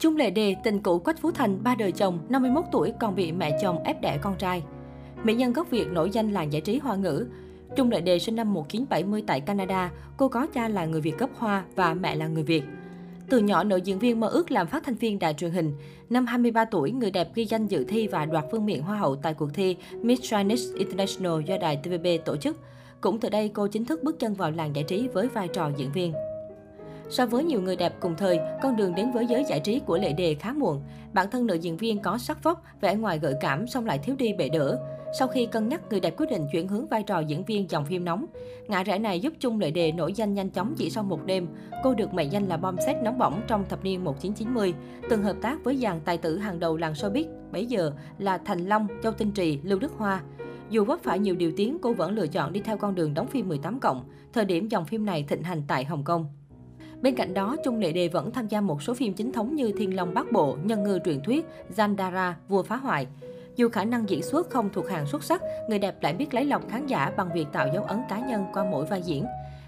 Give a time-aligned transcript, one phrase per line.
[0.00, 3.32] Chung Lệ Đề, tình cũ Quách Phú Thành, ba đời chồng, 51 tuổi còn bị
[3.32, 4.62] mẹ chồng ép đẻ con trai.
[5.24, 7.26] Mỹ nhân gốc Việt nổi danh làng giải trí hoa ngữ.
[7.76, 11.30] Trung Lệ Đề sinh năm 1970 tại Canada, cô có cha là người Việt gốc
[11.38, 12.62] Hoa và mẹ là người Việt.
[13.30, 15.72] Từ nhỏ, nữ diễn viên mơ ước làm phát thanh viên đài truyền hình.
[16.10, 19.16] Năm 23 tuổi, người đẹp ghi danh dự thi và đoạt vương miện Hoa hậu
[19.16, 22.56] tại cuộc thi Miss Chinese International do đài TVB tổ chức.
[23.00, 25.70] Cũng từ đây, cô chính thức bước chân vào làng giải trí với vai trò
[25.76, 26.12] diễn viên.
[27.10, 29.98] So với nhiều người đẹp cùng thời, con đường đến với giới giải trí của
[29.98, 30.82] Lệ Đề khá muộn.
[31.12, 34.14] Bản thân nữ diễn viên có sắc vóc, vẻ ngoài gợi cảm song lại thiếu
[34.18, 34.78] đi bệ đỡ.
[35.18, 37.84] Sau khi cân nhắc, người đẹp quyết định chuyển hướng vai trò diễn viên dòng
[37.84, 38.26] phim nóng.
[38.68, 41.46] Ngã rẽ này giúp Chung Lệ Đề nổi danh nhanh chóng chỉ sau một đêm.
[41.82, 44.74] Cô được mệnh danh là bom xét nóng bỏng trong thập niên 1990,
[45.08, 48.66] từng hợp tác với dàn tài tử hàng đầu làng showbiz bấy giờ là Thành
[48.66, 50.22] Long, Châu Tinh Trì, Lưu Đức Hoa.
[50.70, 53.26] Dù vấp phải nhiều điều tiếng, cô vẫn lựa chọn đi theo con đường đóng
[53.26, 56.26] phim 18 cộng, thời điểm dòng phim này thịnh hành tại Hồng Kông.
[57.02, 59.72] Bên cạnh đó, Trung Lệ Đề vẫn tham gia một số phim chính thống như
[59.72, 63.06] Thiên Long Bắc Bộ, Nhân ngư truyền thuyết, Zandara, Vua phá hoại.
[63.56, 66.44] Dù khả năng diễn xuất không thuộc hàng xuất sắc, người đẹp lại biết lấy
[66.44, 69.24] lòng khán giả bằng việc tạo dấu ấn cá nhân qua mỗi vai diễn.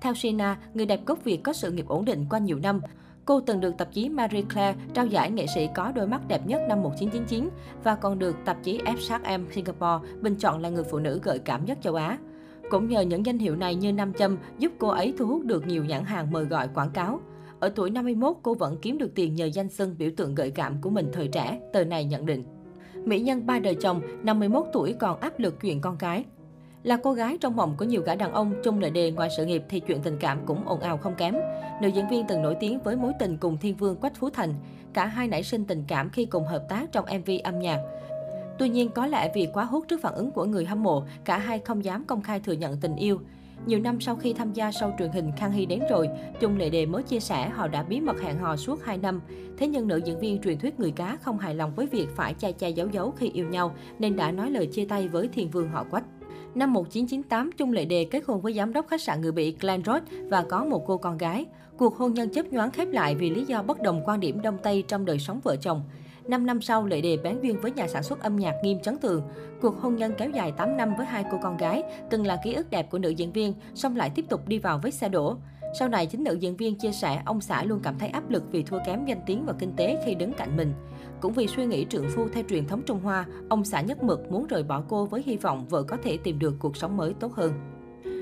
[0.00, 2.80] Theo Sina, người đẹp gốc Việt có sự nghiệp ổn định qua nhiều năm.
[3.24, 6.46] Cô từng được tạp chí Marie Claire trao giải nghệ sĩ có đôi mắt đẹp
[6.46, 7.48] nhất năm 1999
[7.84, 8.96] và còn được tạp chí F
[9.54, 12.18] Singapore bình chọn là người phụ nữ gợi cảm nhất châu Á.
[12.70, 15.66] Cũng nhờ những danh hiệu này như nam châm giúp cô ấy thu hút được
[15.66, 17.20] nhiều nhãn hàng mời gọi quảng cáo.
[17.60, 20.80] Ở tuổi 51, cô vẫn kiếm được tiền nhờ danh xưng biểu tượng gợi cảm
[20.80, 22.44] của mình thời trẻ, tờ này nhận định.
[23.04, 26.24] Mỹ nhân ba đời chồng, 51 tuổi còn áp lực chuyện con cái.
[26.82, 29.46] Là cô gái trong mộng của nhiều gã đàn ông, chung lời Đề ngoài sự
[29.46, 31.34] nghiệp thì chuyện tình cảm cũng ồn ào không kém.
[31.82, 34.54] Nữ diễn viên từng nổi tiếng với mối tình cùng thiên vương Quách Phú Thành.
[34.92, 37.78] Cả hai nảy sinh tình cảm khi cùng hợp tác trong MV âm nhạc.
[38.58, 41.38] Tuy nhiên, có lẽ vì quá hút trước phản ứng của người hâm mộ, cả
[41.38, 43.20] hai không dám công khai thừa nhận tình yêu.
[43.66, 46.08] Nhiều năm sau khi tham gia show truyền hình Khang Hy đến rồi,
[46.40, 49.20] Chung Lệ Đề mới chia sẻ họ đã bí mật hẹn hò suốt 2 năm.
[49.58, 52.34] Thế nhưng nữ diễn viên truyền thuyết người cá không hài lòng với việc phải
[52.38, 55.50] chai chai giấu giấu khi yêu nhau, nên đã nói lời chia tay với thiên
[55.50, 56.04] vương họ Quách.
[56.54, 59.84] Năm 1998, Chung Lệ Đề kết hôn với giám đốc khách sạn người Bỉ Glenn
[59.84, 61.46] Ross và có một cô con gái.
[61.76, 64.58] Cuộc hôn nhân chấp nhoáng khép lại vì lý do bất đồng quan điểm Đông
[64.62, 65.82] Tây trong đời sống vợ chồng.
[66.28, 68.98] 5 năm sau, Lệ Đề bán duyên với nhà sản xuất âm nhạc Nghiêm Chấn
[68.98, 69.22] Tường.
[69.60, 72.54] Cuộc hôn nhân kéo dài 8 năm với hai cô con gái, từng là ký
[72.54, 75.36] ức đẹp của nữ diễn viên, song lại tiếp tục đi vào vết xe đổ.
[75.78, 78.42] Sau này, chính nữ diễn viên chia sẻ ông xã luôn cảm thấy áp lực
[78.50, 80.72] vì thua kém danh tiếng và kinh tế khi đứng cạnh mình.
[81.20, 84.32] Cũng vì suy nghĩ trượng phu theo truyền thống Trung Hoa, ông xã nhất mực
[84.32, 87.14] muốn rời bỏ cô với hy vọng vợ có thể tìm được cuộc sống mới
[87.20, 87.52] tốt hơn.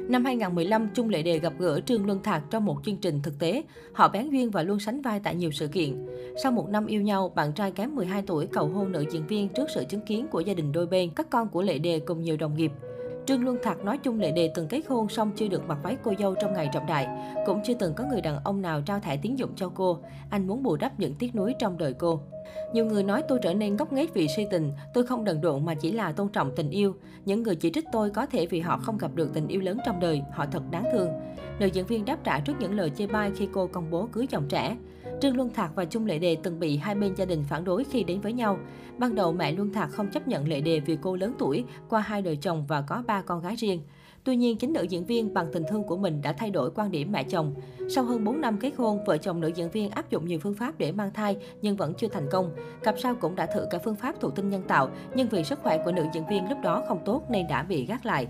[0.09, 3.39] Năm 2015, Chung Lệ Đề gặp gỡ Trương Luân Thạc trong một chương trình thực
[3.39, 3.63] tế.
[3.93, 6.07] Họ bén duyên và luôn sánh vai tại nhiều sự kiện.
[6.43, 9.49] Sau một năm yêu nhau, bạn trai kém 12 tuổi cầu hôn nữ diễn viên
[9.49, 12.23] trước sự chứng kiến của gia đình đôi bên, các con của Lệ Đề cùng
[12.23, 12.73] nhiều đồng nghiệp.
[13.27, 15.97] Trương Luân Thạc nói chung Lệ Đề từng kết hôn xong chưa được mặc váy
[16.03, 17.09] cô dâu trong ngày trọng đại.
[17.47, 19.99] Cũng chưa từng có người đàn ông nào trao thẻ tín dụng cho cô.
[20.31, 22.21] Anh muốn bù đắp những tiếc nuối trong đời cô.
[22.73, 25.65] Nhiều người nói tôi trở nên ngốc nghếch vì si tình, tôi không đần độn
[25.65, 26.95] mà chỉ là tôn trọng tình yêu.
[27.25, 29.79] Những người chỉ trích tôi có thể vì họ không gặp được tình yêu lớn
[29.87, 31.09] trong đời, họ thật đáng thương.
[31.59, 34.27] Nữ diễn viên đáp trả trước những lời chê bai khi cô công bố cưới
[34.27, 34.77] chồng trẻ.
[35.23, 37.85] Trương Luân Thạc và Chung Lệ Đề từng bị hai bên gia đình phản đối
[37.85, 38.59] khi đến với nhau.
[38.99, 42.01] Ban đầu mẹ Luân Thạc không chấp nhận Lệ Đề vì cô lớn tuổi, qua
[42.01, 43.81] hai đời chồng và có ba con gái riêng.
[44.25, 46.91] Tuy nhiên, chính nữ diễn viên bằng tình thương của mình đã thay đổi quan
[46.91, 47.55] điểm mẹ chồng.
[47.89, 50.55] Sau hơn 4 năm kết hôn, vợ chồng nữ diễn viên áp dụng nhiều phương
[50.55, 52.55] pháp để mang thai nhưng vẫn chưa thành công.
[52.83, 55.59] Cặp sau cũng đã thử cả phương pháp thụ tinh nhân tạo, nhưng vì sức
[55.63, 58.29] khỏe của nữ diễn viên lúc đó không tốt nên đã bị gác lại.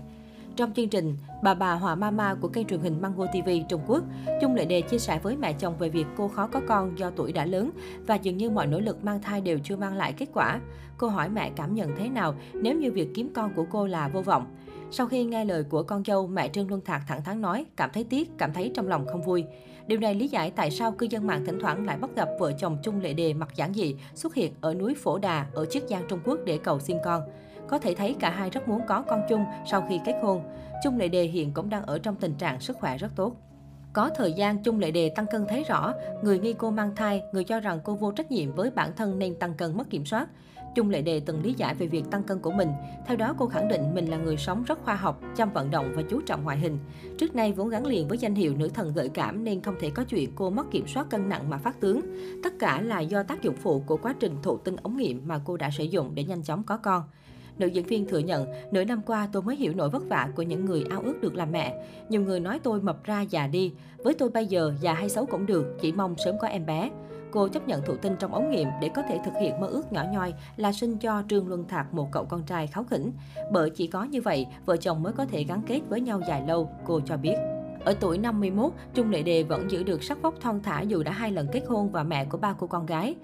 [0.55, 4.03] Trong chương trình Bà bà Hòa Mama của kênh truyền hình Mango TV Trung Quốc,
[4.41, 7.09] Chung Lệ Đề chia sẻ với mẹ chồng về việc cô khó có con do
[7.09, 7.71] tuổi đã lớn
[8.07, 10.59] và dường như mọi nỗ lực mang thai đều chưa mang lại kết quả.
[10.97, 14.07] Cô hỏi mẹ cảm nhận thế nào nếu như việc kiếm con của cô là
[14.07, 14.45] vô vọng.
[14.91, 17.89] Sau khi nghe lời của con dâu, mẹ Trương Luân Thạc thẳng thắn nói, cảm
[17.93, 19.45] thấy tiếc, cảm thấy trong lòng không vui.
[19.87, 22.51] Điều này lý giải tại sao cư dân mạng thỉnh thoảng lại bắt gặp vợ
[22.51, 25.83] chồng Chung Lệ Đề mặc giản dị xuất hiện ở núi Phổ Đà ở Chiết
[25.89, 27.21] Giang Trung Quốc để cầu xin con.
[27.67, 30.43] Có thể thấy cả hai rất muốn có con chung sau khi kết hôn.
[30.83, 33.35] Chung Lệ Đề hiện cũng đang ở trong tình trạng sức khỏe rất tốt.
[33.93, 37.21] Có thời gian Chung Lệ Đề tăng cân thấy rõ, người nghi cô mang thai,
[37.31, 40.05] người cho rằng cô vô trách nhiệm với bản thân nên tăng cân mất kiểm
[40.05, 40.29] soát.
[40.75, 42.69] Chung Lệ Đề từng lý giải về việc tăng cân của mình.
[43.05, 45.93] Theo đó, cô khẳng định mình là người sống rất khoa học, chăm vận động
[45.95, 46.79] và chú trọng ngoại hình.
[47.17, 49.89] Trước nay vốn gắn liền với danh hiệu nữ thần gợi cảm nên không thể
[49.89, 52.01] có chuyện cô mất kiểm soát cân nặng mà phát tướng.
[52.43, 55.39] Tất cả là do tác dụng phụ của quá trình thụ tinh ống nghiệm mà
[55.45, 57.03] cô đã sử dụng để nhanh chóng có con.
[57.57, 60.41] Nữ diễn viên thừa nhận, nửa năm qua tôi mới hiểu nỗi vất vả của
[60.41, 61.85] những người ao ước được làm mẹ.
[62.09, 63.73] Nhiều người nói tôi mập ra già đi.
[63.97, 66.89] Với tôi bây giờ, già hay xấu cũng được, chỉ mong sớm có em bé.
[67.31, 69.91] Cô chấp nhận thụ tinh trong ống nghiệm để có thể thực hiện mơ ước
[69.91, 73.11] nhỏ nhoi là sinh cho Trương Luân Thạc một cậu con trai kháo khỉnh.
[73.51, 76.43] Bởi chỉ có như vậy, vợ chồng mới có thể gắn kết với nhau dài
[76.47, 77.35] lâu, cô cho biết.
[77.85, 81.11] Ở tuổi 51, Trung Lệ Đề vẫn giữ được sắc vóc thon thả dù đã
[81.11, 83.15] hai lần kết hôn và mẹ của ba cô con gái.